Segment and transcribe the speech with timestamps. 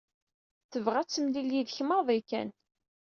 [0.71, 2.49] Tebɣa ad temlil yid-k maḍi kan.